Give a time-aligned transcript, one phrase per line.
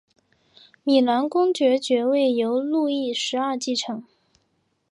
[0.83, 4.03] 米兰公爵爵位由路易十二继承。